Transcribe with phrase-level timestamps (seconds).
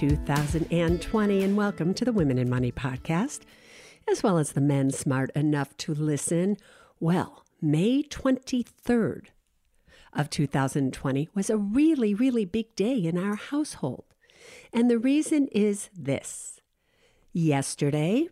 [0.00, 3.40] 2020, and welcome to the Women & Money podcast,
[4.10, 6.56] as well as the men smart enough to listen.
[7.00, 9.26] Well, May 23rd
[10.14, 14.06] of 2020 was a really, really big day in our household.
[14.72, 16.62] And the reason is this
[17.34, 18.26] yesterday,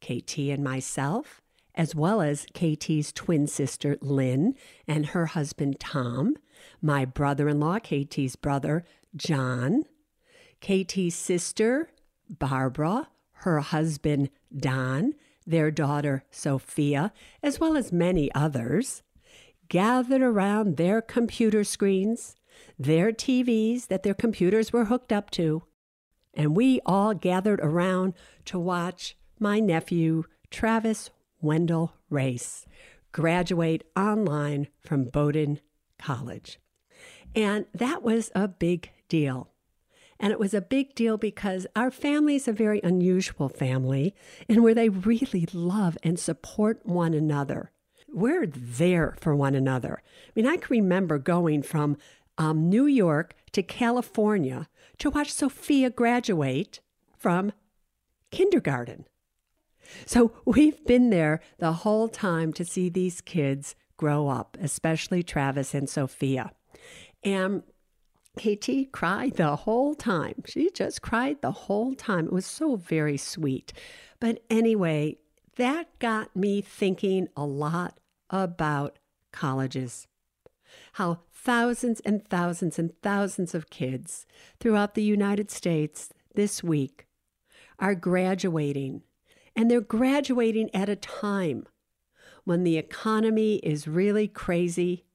[0.00, 1.40] KT and myself,
[1.76, 4.56] as well as KT's twin sister Lynn
[4.88, 6.34] and her husband Tom,
[6.82, 9.84] my brother in law, KT's brother John,
[10.66, 11.90] KT's sister,
[12.28, 15.14] Barbara, her husband, Don,
[15.46, 19.04] their daughter, Sophia, as well as many others,
[19.68, 22.34] gathered around their computer screens,
[22.76, 25.62] their TVs that their computers were hooked up to,
[26.34, 28.14] and we all gathered around
[28.46, 31.10] to watch my nephew, Travis
[31.40, 32.66] Wendell Race,
[33.12, 35.60] graduate online from Bowdoin
[35.96, 36.58] College.
[37.36, 39.52] And that was a big deal.
[40.18, 44.14] And it was a big deal because our family is a very unusual family
[44.48, 47.70] and where they really love and support one another.
[48.08, 50.02] We're there for one another.
[50.02, 51.96] I mean, I can remember going from
[52.38, 54.68] um, New York to California
[54.98, 56.80] to watch Sophia graduate
[57.18, 57.52] from
[58.30, 59.06] kindergarten.
[60.04, 65.74] So we've been there the whole time to see these kids grow up, especially Travis
[65.74, 66.52] and Sophia.
[67.22, 67.62] And
[68.36, 70.42] KT cried the whole time.
[70.46, 72.26] She just cried the whole time.
[72.26, 73.72] It was so very sweet.
[74.20, 75.16] But anyway,
[75.56, 77.98] that got me thinking a lot
[78.28, 78.98] about
[79.32, 80.06] colleges.
[80.94, 84.26] How thousands and thousands and thousands of kids
[84.60, 87.06] throughout the United States this week
[87.78, 89.02] are graduating.
[89.54, 91.66] And they're graduating at a time
[92.44, 95.05] when the economy is really crazy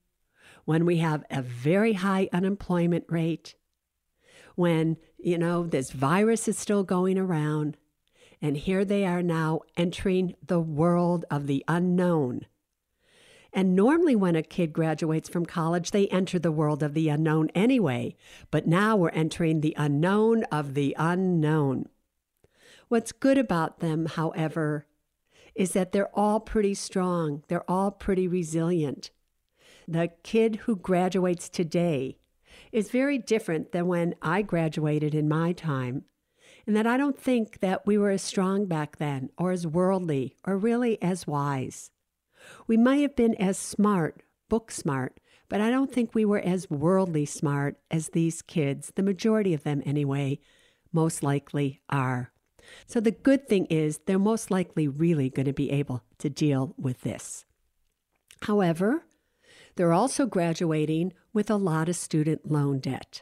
[0.65, 3.55] when we have a very high unemployment rate,
[4.55, 7.77] when, you know, this virus is still going around,
[8.41, 12.45] and here they are now entering the world of the unknown.
[13.53, 17.49] And normally, when a kid graduates from college, they enter the world of the unknown
[17.53, 18.15] anyway.
[18.49, 21.89] But now we're entering the unknown of the unknown.
[22.87, 24.85] What's good about them, however,
[25.53, 29.11] is that they're all pretty strong, they're all pretty resilient
[29.93, 32.17] the kid who graduates today
[32.71, 36.05] is very different than when I graduated in my time.
[36.67, 40.35] And that I don't think that we were as strong back then, or as worldly,
[40.45, 41.89] or really as wise.
[42.67, 45.19] We might have been as smart, book smart,
[45.49, 49.63] but I don't think we were as worldly smart as these kids, the majority of
[49.63, 50.39] them anyway,
[50.93, 52.31] most likely are.
[52.85, 56.73] So the good thing is they're most likely really going to be able to deal
[56.77, 57.45] with this.
[58.43, 59.03] However,
[59.75, 63.21] they're also graduating with a lot of student loan debt.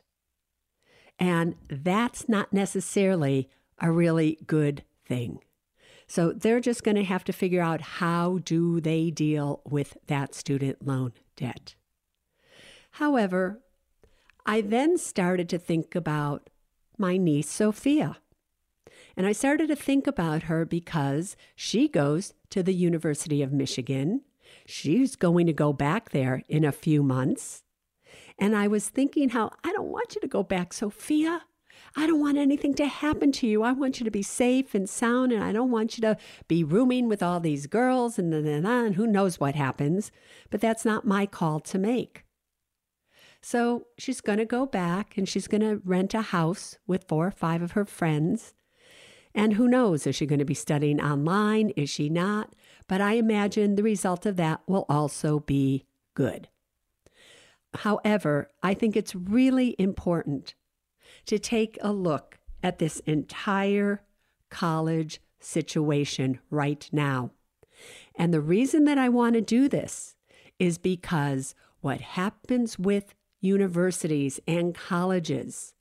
[1.20, 5.40] And that's not necessarily a really good thing.
[6.08, 10.34] So they're just going to have to figure out how do they deal with that
[10.34, 11.76] student loan debt.
[12.92, 13.62] However,
[14.46, 16.50] I then started to think about
[16.98, 18.18] my niece Sophia.
[19.16, 24.22] And I started to think about her because she goes to the University of Michigan
[24.66, 27.64] She's going to go back there in a few months.
[28.38, 31.44] And I was thinking how I don't want you to go back, Sophia.
[31.96, 33.64] I don't want anything to happen to you.
[33.64, 36.18] I want you to be safe and sound, and I don't want you to
[36.48, 40.12] be rooming with all these girls and, and, and, and who knows what happens.
[40.50, 42.26] But that's not my call to make.
[43.42, 47.28] So she's going to go back and she's going to rent a house with four
[47.28, 48.54] or five of her friends.
[49.34, 51.70] And who knows, is she going to be studying online?
[51.78, 52.54] Is she not?
[52.90, 56.50] But I imagine the result of that will also be good.
[57.76, 60.56] However, I think it's really important
[61.28, 64.02] to take a look at this entire
[64.50, 67.32] college situation right now.
[68.16, 70.16] And the reason that I want to do this
[70.58, 75.76] is because what happens with universities and colleges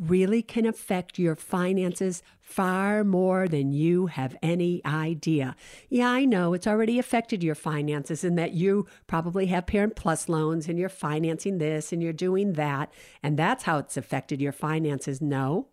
[0.00, 5.54] really can affect your finances far more than you have any idea.
[5.88, 10.28] Yeah, I know it's already affected your finances in that you probably have Parent Plus
[10.28, 12.92] loans and you're financing this and you're doing that,
[13.22, 15.20] and that's how it's affected your finances.
[15.20, 15.68] No,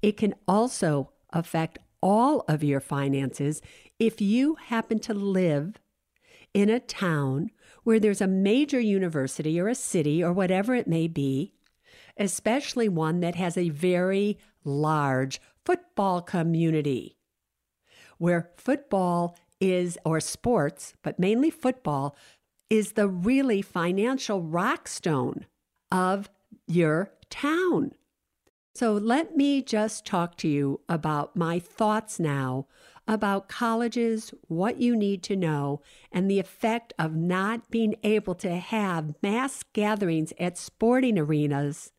[0.00, 3.60] it can also affect all of your finances
[3.98, 5.74] if you happen to live
[6.54, 7.50] in a town
[7.84, 11.52] where there's a major university or a city or whatever it may be
[12.16, 17.16] especially one that has a very large football community,
[18.18, 22.16] where football is, or sports, but mainly football,
[22.68, 25.44] is the really financial rockstone
[25.90, 26.30] of
[26.66, 27.92] your town.
[28.74, 32.66] So let me just talk to you about my thoughts now
[33.08, 35.82] about colleges, what you need to know,
[36.12, 41.90] and the effect of not being able to have mass gatherings at sporting arenas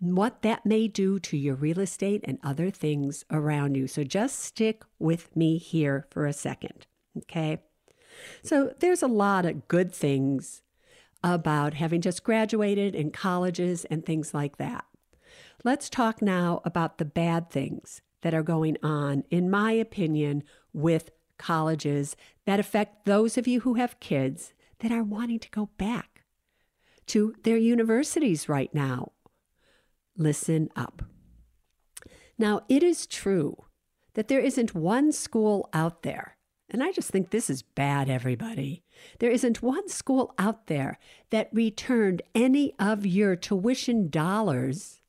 [0.00, 3.86] what that may do to your real estate and other things around you.
[3.86, 6.86] So just stick with me here for a second,
[7.18, 7.62] okay?
[8.42, 10.62] So there's a lot of good things
[11.22, 14.84] about having just graduated in colleges and things like that.
[15.64, 21.10] Let's talk now about the bad things that are going on, in my opinion, with
[21.38, 26.22] colleges that affect those of you who have kids that are wanting to go back
[27.06, 29.12] to their universities right now
[30.16, 31.02] listen up.
[32.38, 33.64] Now, it is true
[34.14, 36.36] that there isn't one school out there,
[36.70, 38.82] and I just think this is bad, everybody.
[39.18, 40.98] There isn't one school out there
[41.30, 45.00] that returned any of your tuition dollars.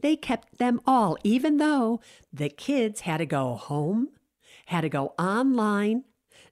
[0.00, 2.00] They kept them all, even though
[2.32, 4.08] the kids had to go home,
[4.66, 6.04] had to go online,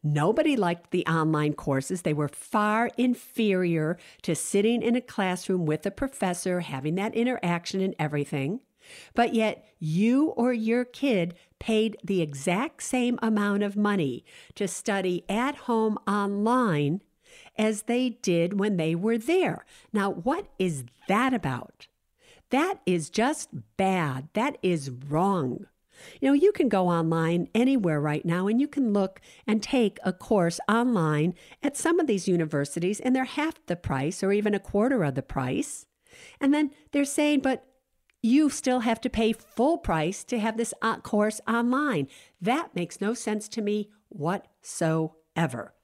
[0.02, 2.02] Nobody liked the online courses.
[2.02, 7.80] They were far inferior to sitting in a classroom with a professor, having that interaction
[7.80, 8.60] and everything.
[9.14, 14.24] But yet, you or your kid paid the exact same amount of money
[14.56, 17.00] to study at home online
[17.56, 19.64] as they did when they were there.
[19.92, 21.86] Now, what is that about?
[22.50, 24.28] That is just bad.
[24.34, 25.66] That is wrong.
[26.20, 29.98] You know, you can go online anywhere right now and you can look and take
[30.04, 34.54] a course online at some of these universities, and they're half the price or even
[34.54, 35.86] a quarter of the price.
[36.40, 37.64] And then they're saying, but
[38.22, 42.06] you still have to pay full price to have this uh, course online.
[42.40, 45.74] That makes no sense to me whatsoever.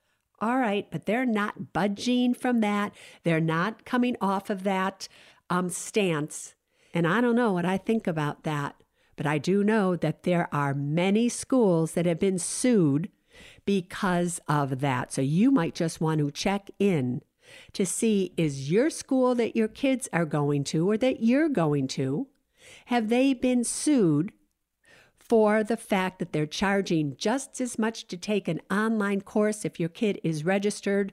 [0.41, 2.95] All right, but they're not budging from that.
[3.25, 5.09] They're not coming off of that
[5.51, 6.55] um, stance.
[6.95, 8.77] And I don't know what I think about that.
[9.19, 13.11] But I do know that there are many schools that have been sued
[13.67, 15.13] because of that.
[15.13, 17.23] So you might just want to check in
[17.73, 21.89] to see is your school that your kids are going to or that you're going
[21.89, 22.29] to,
[22.87, 24.33] have they been sued
[25.19, 29.81] for the fact that they're charging just as much to take an online course if
[29.81, 31.13] your kid is registered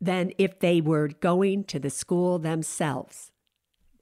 [0.00, 3.32] than if they were going to the school themselves?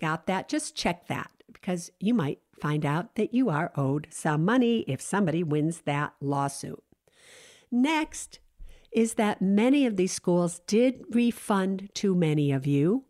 [0.00, 0.49] Got that?
[0.49, 5.00] Just check that because you might find out that you are owed some money if
[5.00, 6.82] somebody wins that lawsuit.
[7.70, 8.38] Next
[8.92, 13.04] is that many of these schools did refund too many of you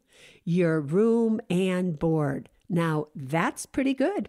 [0.45, 2.49] your room and board.
[2.69, 4.29] Now, that's pretty good.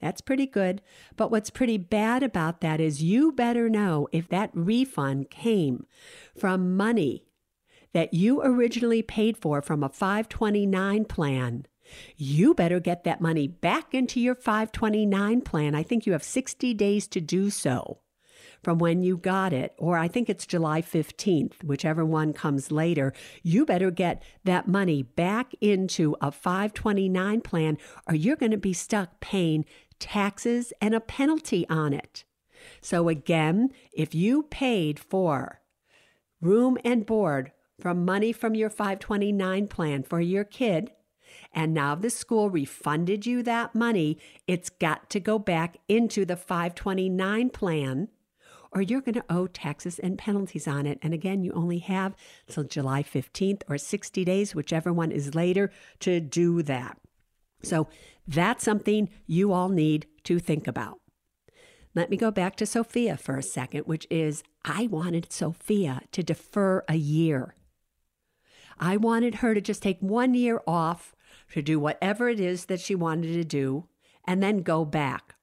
[0.00, 0.82] That's pretty good.
[1.16, 5.86] But what's pretty bad about that is you better know if that refund came
[6.36, 7.24] from money
[7.92, 11.66] that you originally paid for from a 529 plan
[12.16, 15.74] you better get that money back into your 529 plan.
[15.74, 18.00] I think you have 60 days to do so
[18.62, 23.12] from when you got it, or I think it's July 15th, whichever one comes later.
[23.42, 27.78] You better get that money back into a 529 plan,
[28.08, 29.64] or you're going to be stuck paying
[29.98, 32.24] taxes and a penalty on it.
[32.80, 35.60] So, again, if you paid for
[36.40, 40.90] room and board from money from your 529 plan for your kid,
[41.56, 46.36] and now the school refunded you that money, it's got to go back into the
[46.36, 48.08] 529 plan
[48.72, 50.98] or you're going to owe taxes and penalties on it.
[51.00, 52.14] And again, you only have
[52.46, 55.70] till July 15th or 60 days, whichever one is later,
[56.00, 56.98] to do that.
[57.62, 57.88] So
[58.28, 61.00] that's something you all need to think about.
[61.94, 66.22] Let me go back to Sophia for a second, which is I wanted Sophia to
[66.22, 67.54] defer a year.
[68.78, 71.15] I wanted her to just take one year off
[71.52, 73.84] to do whatever it is that she wanted to do
[74.26, 75.34] and then go back.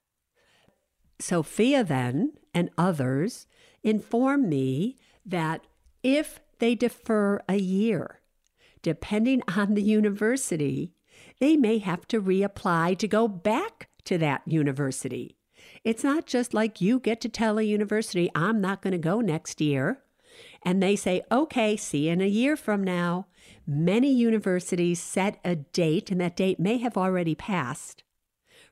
[1.18, 3.46] Sophia then and others
[3.82, 5.66] informed me that
[6.02, 8.20] if they defer a year,
[8.82, 10.92] depending on the university,
[11.40, 15.36] they may have to reapply to go back to that university.
[15.82, 19.20] It's not just like you get to tell a university, I'm not going to go
[19.20, 20.00] next year.
[20.62, 23.26] And they say, okay, see you in a year from now.
[23.66, 28.02] Many universities set a date, and that date may have already passed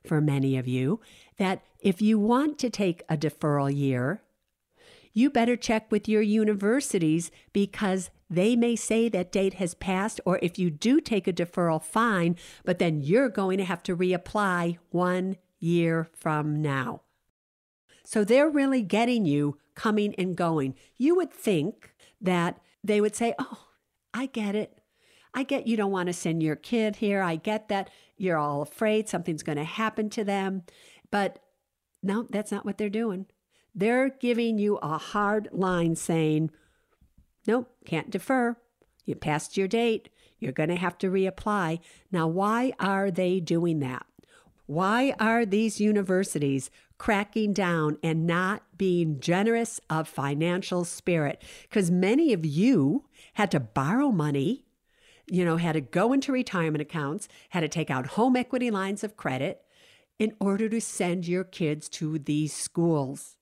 [0.05, 0.99] for many of you,
[1.37, 4.21] that if you want to take a deferral year,
[5.13, 10.39] you better check with your universities because they may say that date has passed, or
[10.41, 14.77] if you do take a deferral, fine, but then you're going to have to reapply
[14.89, 17.01] one year from now.
[18.03, 20.75] So they're really getting you coming and going.
[20.97, 23.67] You would think that they would say, Oh,
[24.13, 24.79] I get it.
[25.33, 27.21] I get you don't want to send your kid here.
[27.21, 30.63] I get that you're all afraid something's going to happen to them.
[31.09, 31.39] But
[32.03, 33.25] no, that's not what they're doing.
[33.73, 36.51] They're giving you a hard line saying,
[37.47, 38.55] nope, can't defer.
[39.05, 40.09] You passed your date.
[40.39, 41.79] You're going to have to reapply.
[42.11, 44.05] Now, why are they doing that?
[44.65, 51.41] Why are these universities cracking down and not being generous of financial spirit?
[51.63, 54.65] Because many of you had to borrow money,
[55.27, 59.03] you know, had to go into retirement accounts, had to take out home equity lines
[59.03, 59.61] of credit
[60.17, 63.35] in order to send your kids to these schools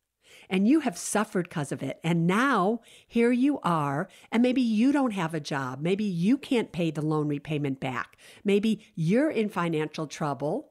[0.51, 1.99] and you have suffered because of it.
[2.03, 5.79] And now here you are, and maybe you don't have a job.
[5.81, 8.17] Maybe you can't pay the loan repayment back.
[8.43, 10.70] Maybe you're in financial trouble.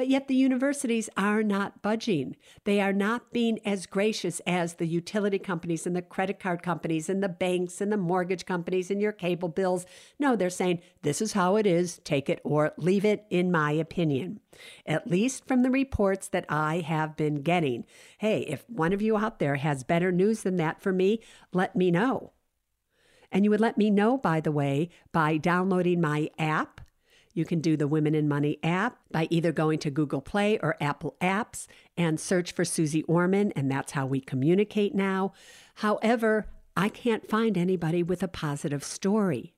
[0.00, 2.36] But yet the universities are not budging.
[2.64, 7.10] They are not being as gracious as the utility companies and the credit card companies
[7.10, 9.84] and the banks and the mortgage companies and your cable bills.
[10.18, 13.72] No, they're saying, this is how it is, take it or leave it, in my
[13.72, 14.40] opinion.
[14.86, 17.84] At least from the reports that I have been getting.
[18.20, 21.20] Hey, if one of you out there has better news than that for me,
[21.52, 22.32] let me know.
[23.30, 26.80] And you would let me know, by the way, by downloading my app
[27.40, 30.76] you can do the Women & Money app by either going to Google Play or
[30.78, 31.66] Apple Apps
[31.96, 35.32] and search for Suze Orman, and that's how we communicate now.
[35.76, 39.54] However, I can't find anybody with a positive story.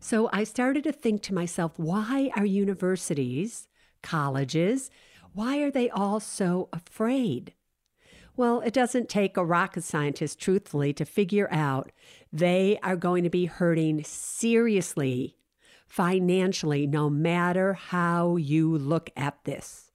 [0.00, 3.68] So I started to think to myself, why are universities,
[4.02, 4.90] colleges,
[5.32, 7.54] why are they all so afraid?
[8.36, 11.92] Well, it doesn't take a rocket scientist, truthfully, to figure out
[12.32, 15.36] they are going to be hurting seriously
[15.92, 19.90] financially, no matter how you look at this.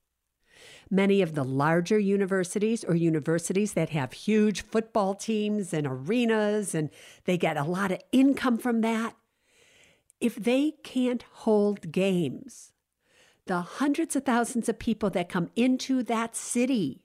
[0.92, 6.92] Many of the larger universities or universities that have huge football teams and arenas and
[7.26, 9.16] they get a lot of income from that,
[10.22, 12.74] if they can't hold games,
[13.48, 17.02] the hundreds of thousands of people that come into that city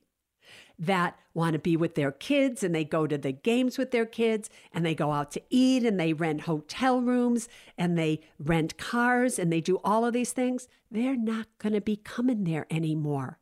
[0.78, 4.06] that want to be with their kids and they go to the games with their
[4.06, 7.48] kids and they go out to eat and they rent hotel rooms
[7.78, 11.80] and they rent cars and they do all of these things, they're not going to
[11.80, 13.38] be coming there anymore.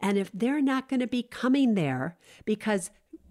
[0.00, 2.90] And if they're not going to be coming there because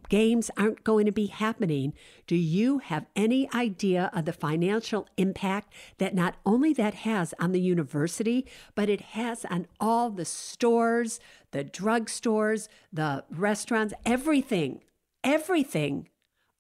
[0.10, 1.94] games aren't going to be happening,
[2.28, 7.52] do you have any idea of the financial impact that not only that has on
[7.52, 11.20] the university, but it has on all the stores,
[11.54, 14.84] the drugstores, the restaurants, everything,
[15.24, 16.10] everything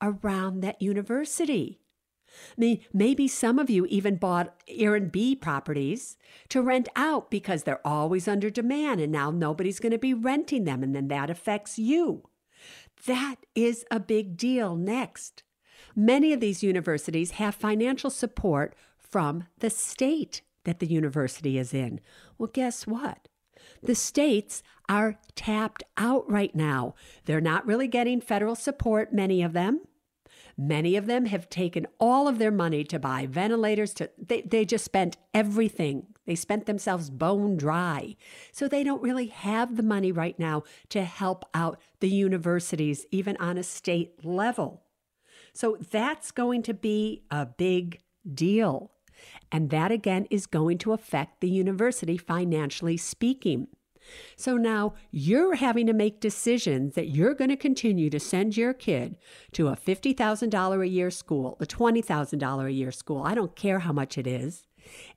[0.01, 1.79] around that university?
[2.33, 6.17] I mean, maybe some of you even bought Airbnb properties
[6.49, 10.63] to rent out because they're always under demand and now nobody's going to be renting
[10.63, 12.23] them, and then that affects you.
[13.05, 15.43] That is a big deal next.
[15.95, 21.99] Many of these universities have financial support from the state that the university is in.
[22.37, 23.27] Well, guess what?
[23.83, 26.95] The states are tapped out right now.
[27.25, 29.81] They're not really getting federal support, many of them.
[30.57, 34.65] Many of them have taken all of their money to buy ventilators to they, they
[34.65, 36.07] just spent everything.
[36.25, 38.15] They spent themselves bone dry.
[38.51, 43.35] So they don't really have the money right now to help out the universities even
[43.37, 44.83] on a state level.
[45.53, 48.91] So that's going to be a big deal.
[49.51, 53.67] And that again is going to affect the university financially speaking.
[54.35, 58.73] So now you're having to make decisions that you're going to continue to send your
[58.73, 59.17] kid
[59.53, 63.23] to a $50,000 a year school, a $20,000 a year school.
[63.23, 64.67] I don't care how much it is.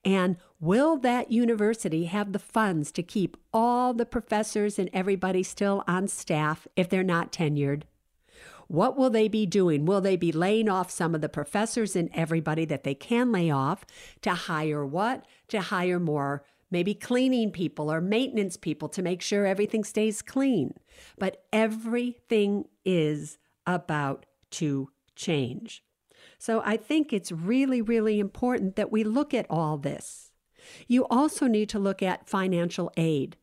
[0.04, 5.82] And will that university have the funds to keep all the professors and everybody still
[5.88, 7.82] on staff if they're not tenured?
[8.68, 9.85] What will they be doing?
[9.85, 13.50] Will they be laying off some of the professors and everybody that they can lay
[13.50, 13.85] off
[14.23, 15.25] to hire what?
[15.49, 20.75] To hire more maybe cleaning people or maintenance people to make sure everything stays clean.
[21.18, 25.82] But everything is about to change.
[26.38, 30.30] So I think it's really, really important that we look at all this.
[30.88, 33.37] You also need to look at financial aid.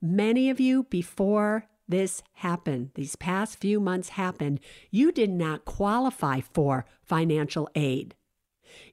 [0.00, 6.40] Many of you, before this happened, these past few months happened, you did not qualify
[6.40, 8.14] for financial aid.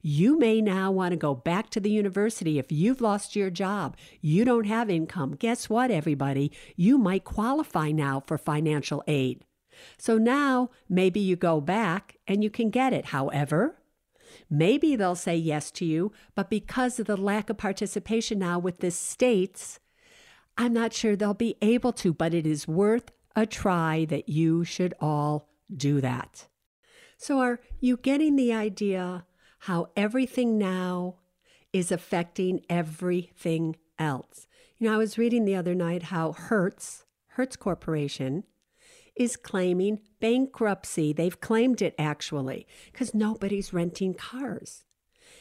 [0.02, 3.96] You may now want to go back to the university if you've lost your job.
[4.20, 5.36] You don't have income.
[5.38, 6.50] Guess what, everybody?
[6.76, 9.44] You might qualify now for financial aid.
[9.98, 13.06] So now maybe you go back and you can get it.
[13.06, 13.76] However,
[14.48, 18.78] maybe they'll say yes to you, but because of the lack of participation now with
[18.78, 19.78] the states,
[20.58, 24.64] I'm not sure they'll be able to, but it is worth a try that you
[24.64, 26.46] should all do that.
[27.18, 29.24] So, are you getting the idea
[29.60, 31.16] how everything now
[31.72, 34.46] is affecting everything else?
[34.78, 38.44] You know, I was reading the other night how Hertz, Hertz Corporation,
[39.14, 41.12] is claiming bankruptcy.
[41.12, 44.84] They've claimed it actually because nobody's renting cars.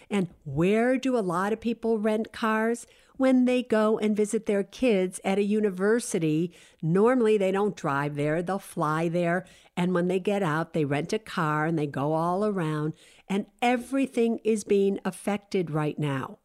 [0.10, 2.88] And where do a lot of people rent cars?
[3.18, 6.54] When they go and visit their kids at a university.
[6.82, 9.46] Normally, they don't drive there, they'll fly there.
[9.78, 12.94] And when they get out, they rent a car and they go all around.
[13.28, 16.40] And everything is being affected right now.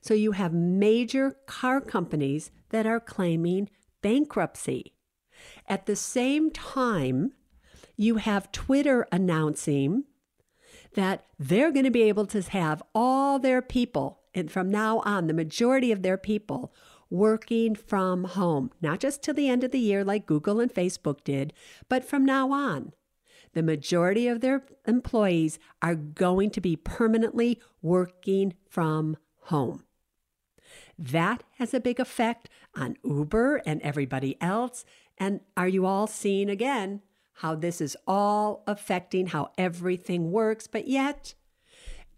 [0.00, 3.70] So you have major car companies that are claiming
[4.02, 4.94] bankruptcy.
[5.68, 7.32] At the same time,
[7.96, 10.04] you have Twitter announcing
[10.94, 15.26] that they're going to be able to have all their people, and from now on,
[15.26, 16.72] the majority of their people
[17.10, 21.24] working from home, not just till the end of the year like Google and Facebook
[21.24, 21.52] did,
[21.88, 22.92] but from now on.
[23.54, 29.84] The majority of their employees are going to be permanently working from home.
[30.98, 34.84] That has a big effect on Uber and everybody else.
[35.16, 37.02] And are you all seeing again
[37.34, 40.66] how this is all affecting how everything works?
[40.66, 41.34] But yet,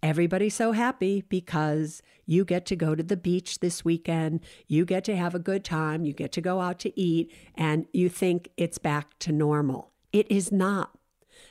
[0.02, 5.04] everybody's so happy because you get to go to the beach this weekend, you get
[5.04, 8.50] to have a good time, you get to go out to eat, and you think
[8.56, 9.90] it's back to normal.
[10.12, 10.96] It is not.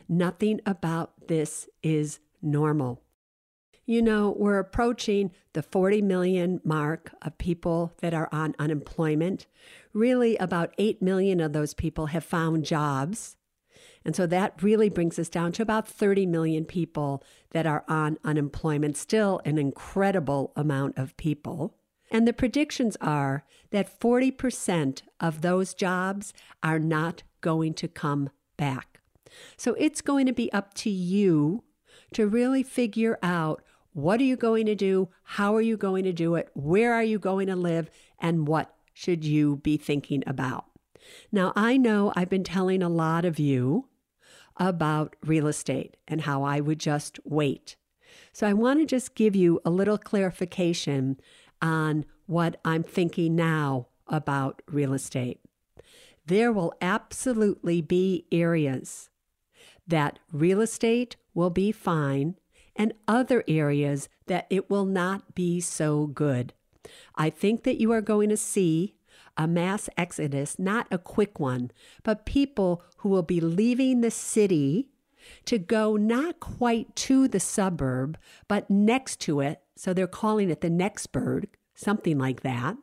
[0.07, 3.01] Nothing about this is normal.
[3.85, 9.47] You know, we're approaching the 40 million mark of people that are on unemployment.
[9.93, 13.35] Really, about 8 million of those people have found jobs.
[14.09, 18.17] And so that really brings us down to about 30 million people that are on
[18.23, 21.75] unemployment, still an incredible amount of people.
[22.09, 28.99] And the predictions are that 40% of those jobs are not going to come back.
[29.57, 31.63] So it's going to be up to you
[32.13, 33.61] to really figure out
[33.93, 35.09] what are you going to do?
[35.21, 36.49] How are you going to do it?
[36.55, 37.91] Where are you going to live?
[38.17, 40.65] And what should you be thinking about?
[41.31, 43.88] Now, I know I've been telling a lot of you
[44.59, 47.75] about real estate and how I would just wait.
[48.33, 51.19] So I want to just give you a little clarification
[51.61, 55.39] on what I'm thinking now about real estate.
[56.25, 59.09] There will absolutely be areas
[59.87, 62.35] that real estate will be fine
[62.75, 66.53] and other areas that it will not be so good.
[67.15, 68.95] I think that you are going to see
[69.39, 71.71] a mass exodus, not a quick one,
[72.03, 74.89] but people who will be leaving the city
[75.45, 79.61] to go not quite to the suburb, but next to it.
[79.75, 82.75] So they're calling it the Nextburg, something like that.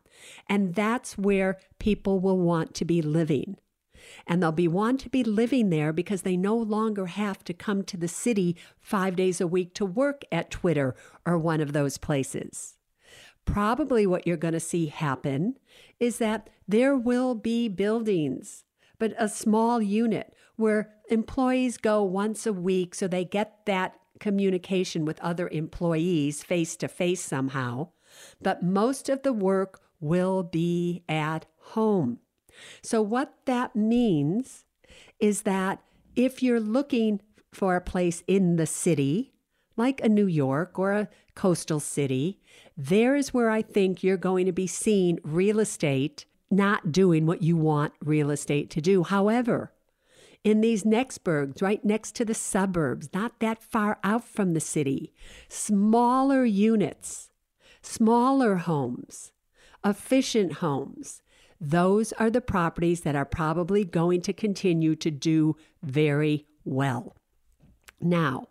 [0.49, 3.59] And that's where people will want to be living
[4.27, 7.83] and they'll be want to be living there because they no longer have to come
[7.85, 11.99] to the city five days a week to work at Twitter or one of those
[11.99, 12.77] places.
[13.47, 15.59] Probably what you're going to see happen
[15.99, 18.65] is that there will be buildings,
[18.99, 25.05] but a small unit where employees go once a week so they get that communication
[25.05, 27.89] with other employees face to face somehow.
[28.41, 32.19] But most of the work will be at home.
[32.83, 34.65] So, what that means
[35.21, 35.83] is that
[36.15, 37.21] if you're looking
[37.53, 39.33] for a place in the city,
[39.77, 42.41] like a New York or a coastal city,
[42.77, 47.43] there is where I think you're going to be seeing real estate not doing what
[47.43, 49.03] you want real estate to do.
[49.03, 49.73] However,
[50.45, 54.61] in these next burgs, right next to the suburbs, not that far out from the
[54.61, 55.13] city,
[55.49, 57.31] smaller units,
[57.83, 59.33] smaller homes,
[59.85, 61.23] efficient homes,
[61.61, 67.17] those are the properties that are probably going to continue to do very well.
[68.01, 68.49] Now,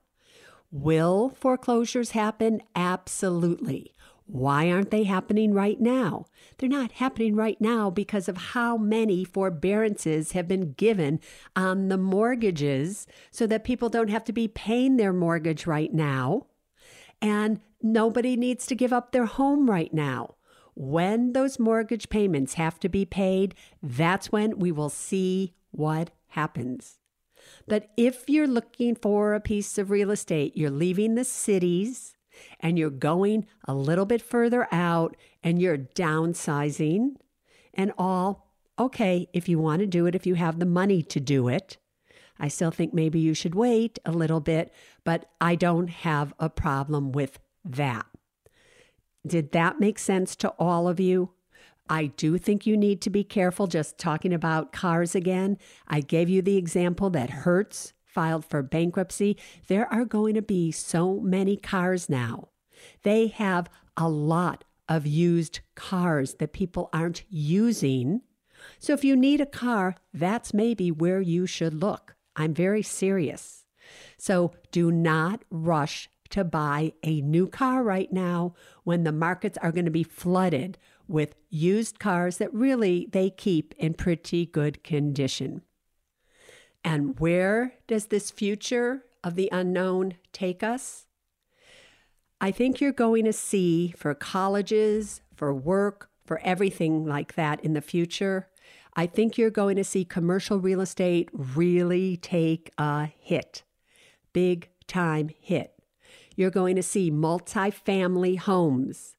[0.71, 2.61] will foreclosures happen?
[2.75, 3.94] Absolutely.
[4.27, 6.25] Why aren't they happening right now?
[6.57, 11.19] They're not happening right now because of how many forbearances have been given
[11.55, 16.47] on the mortgages so that people don't have to be paying their mortgage right now.
[17.21, 20.35] And nobody needs to give up their home right now.
[20.73, 26.97] When those mortgage payments have to be paid, that's when we will see what happens.
[27.67, 32.15] But if you're looking for a piece of real estate, you're leaving the cities
[32.59, 37.15] and you're going a little bit further out and you're downsizing
[37.73, 41.19] and all, okay, if you want to do it, if you have the money to
[41.19, 41.77] do it.
[42.37, 46.49] I still think maybe you should wait a little bit, but I don't have a
[46.49, 48.05] problem with that.
[49.25, 51.31] Did that make sense to all of you?
[51.89, 55.57] I do think you need to be careful just talking about cars again.
[55.87, 60.71] I gave you the example that Hertz filed for bankruptcy, there are going to be
[60.71, 62.47] so many cars now.
[63.03, 68.21] They have a lot of used cars that people aren't using.
[68.79, 72.15] So if you need a car, that's maybe where you should look.
[72.35, 73.65] I'm very serious.
[74.17, 79.71] So do not rush to buy a new car right now when the markets are
[79.71, 85.61] going to be flooded with used cars that really they keep in pretty good condition.
[86.85, 91.07] And where does this future of the unknown take us?
[92.39, 97.73] I think you're going to see for colleges, for work, for everything like that in
[97.73, 98.49] the future.
[98.95, 103.63] I think you're going to see commercial real estate really take a hit,
[104.31, 105.73] big time hit.
[106.35, 109.15] You're going to see multifamily homes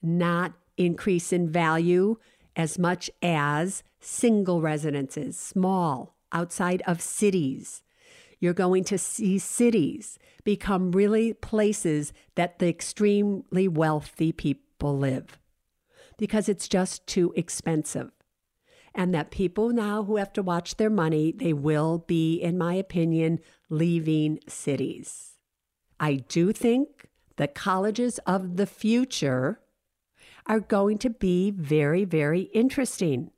[0.00, 2.16] not increase in value
[2.56, 7.82] as much as single residences, small, outside of cities.
[8.38, 15.38] You're going to see cities become really places that the extremely wealthy people live
[16.16, 18.10] because it's just too expensive.
[18.94, 22.74] And that people now who have to watch their money, they will be, in my
[22.74, 23.38] opinion,
[23.68, 25.36] leaving cities.
[26.00, 29.60] I do think the colleges of the future
[30.46, 33.30] are going to be very, very interesting.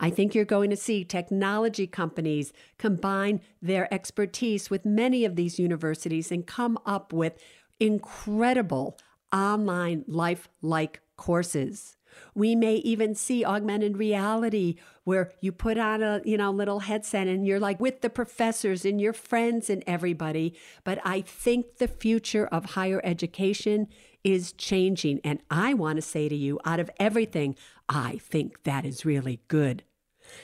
[0.00, 5.58] I think you're going to see technology companies combine their expertise with many of these
[5.58, 7.34] universities and come up with
[7.78, 8.98] incredible
[9.30, 11.96] online life like courses.
[12.34, 17.28] We may even see augmented reality where you put on a, you know, little headset
[17.28, 20.56] and you're like with the professors and your friends and everybody.
[20.82, 23.86] But I think the future of higher education
[24.24, 25.20] is changing.
[25.22, 27.54] And I want to say to you, out of everything,
[27.88, 29.84] I think that is really good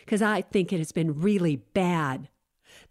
[0.04, 2.28] because I think it has been really bad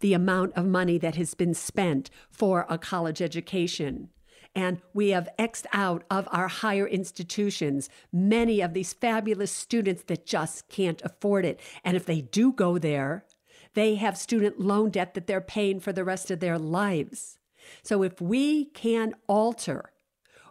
[0.00, 4.10] the amount of money that has been spent for a college education.
[4.54, 10.26] And we have X'd out of our higher institutions many of these fabulous students that
[10.26, 11.60] just can't afford it.
[11.84, 13.26] And if they do go there,
[13.74, 17.38] they have student loan debt that they're paying for the rest of their lives.
[17.82, 19.92] So if we can alter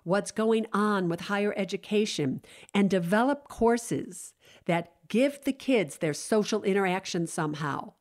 [0.03, 2.41] what's going on with higher education
[2.75, 4.33] and develop courses
[4.65, 7.93] that give the kids their social interaction somehow.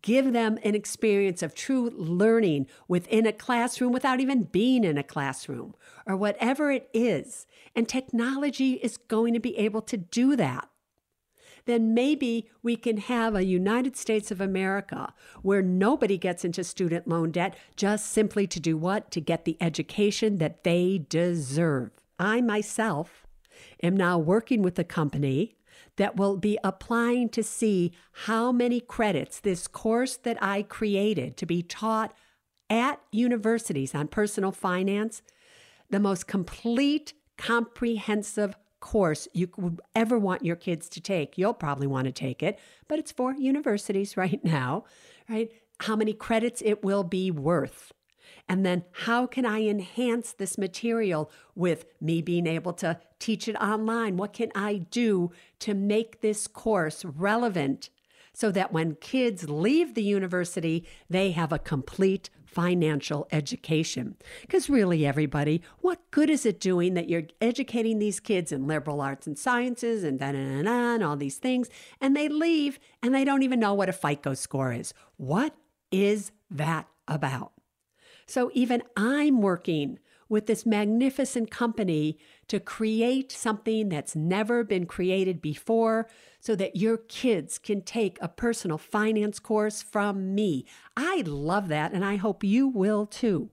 [0.00, 5.02] Give them an experience of true learning within a classroom without even being in a
[5.02, 5.74] classroom
[6.06, 7.46] or whatever it is.
[7.74, 10.68] And technology is going to be able to do that.
[11.64, 17.06] Then maybe we can have a United States of America where nobody gets into student
[17.06, 19.10] loan debt just simply to do what?
[19.10, 21.90] To get the education that they deserve.
[22.18, 23.26] I myself
[23.82, 25.57] am now working with a company
[25.96, 27.92] that will be applying to see
[28.24, 32.14] how many credits this course that I created to be taught
[32.70, 35.22] at universities on personal finance,
[35.90, 41.36] the most complete, comprehensive course you would ever want your kids to take.
[41.36, 44.84] You'll probably want to take it, but it's for universities right now,
[45.28, 45.50] right?
[45.80, 47.92] How many credits it will be worth.
[48.48, 53.56] And then how can I enhance this material with me being able to teach it
[53.56, 54.16] online?
[54.16, 55.30] What can I do
[55.60, 57.90] to make this course relevant
[58.32, 64.16] so that when kids leave the university, they have a complete financial education.
[64.42, 69.00] Because really, everybody, what good is it doing that you're educating these kids in liberal
[69.00, 71.68] arts and sciences and and all these things,
[72.00, 74.94] and they leave and they don't even know what a FICO score is?
[75.16, 75.54] What
[75.90, 77.57] is that about?
[78.28, 85.40] So even I'm working with this magnificent company to create something that's never been created
[85.40, 86.06] before
[86.38, 90.66] so that your kids can take a personal finance course from me.
[90.96, 93.50] I love that, and I hope you will too.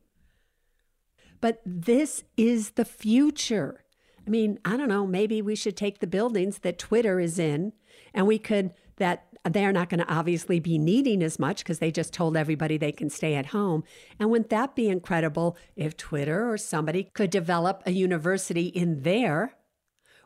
[1.39, 3.85] But this is the future.
[4.27, 7.73] I mean, I don't know, maybe we should take the buildings that Twitter is in
[8.13, 11.91] and we could, that they're not going to obviously be needing as much because they
[11.91, 13.83] just told everybody they can stay at home.
[14.19, 19.53] And wouldn't that be incredible if Twitter or somebody could develop a university in there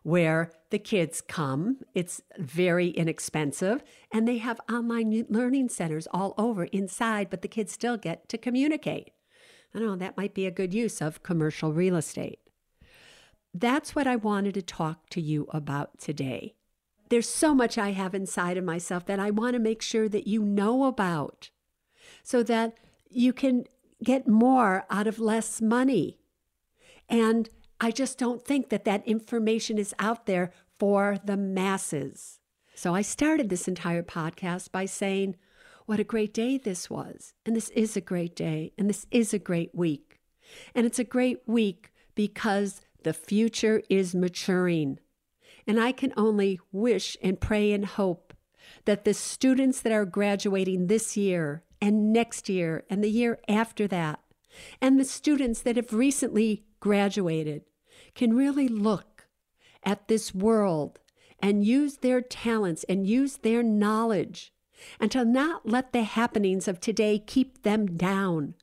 [0.03, 1.79] where the kids come?
[1.93, 7.73] It's very inexpensive and they have online learning centers all over inside, but the kids
[7.73, 9.11] still get to communicate.
[9.75, 12.39] I know that might be a good use of commercial real estate.
[13.53, 16.55] That's what I wanted to talk to you about today.
[17.09, 20.27] There's so much I have inside of myself that I want to make sure that
[20.27, 21.49] you know about
[22.23, 22.75] so that
[23.09, 23.65] you can
[24.03, 26.19] get more out of less money.
[27.09, 27.49] And
[27.81, 32.39] I just don't think that that information is out there for the masses.
[32.75, 35.35] So I started this entire podcast by saying,
[35.85, 37.33] what a great day this was.
[37.45, 38.73] And this is a great day.
[38.77, 40.19] And this is a great week.
[40.75, 44.99] And it's a great week because the future is maturing.
[45.67, 48.33] And I can only wish and pray and hope
[48.85, 53.87] that the students that are graduating this year and next year and the year after
[53.87, 54.19] that,
[54.81, 57.63] and the students that have recently graduated,
[58.15, 59.27] can really look
[59.83, 60.99] at this world
[61.41, 64.51] and use their talents and use their knowledge
[64.99, 68.55] and to not let the happenings of today keep them down,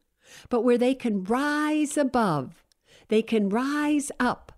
[0.49, 2.65] but where they can rise above,
[3.09, 4.53] they can rise up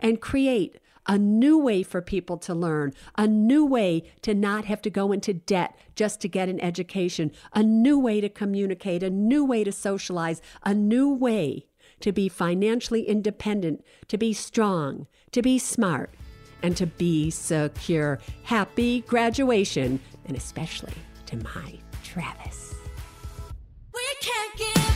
[0.00, 4.82] and create a new way for people to learn, a new way to not have
[4.82, 9.10] to go into debt just to get an education, a new way to communicate, a
[9.10, 11.66] new way to socialize, a new way
[12.00, 16.10] to be financially independent, to be strong, to be smart,
[16.62, 18.18] and to be secure.
[18.42, 20.94] Happy graduation, and especially
[21.26, 22.74] to my Travis.
[23.94, 24.95] We can't give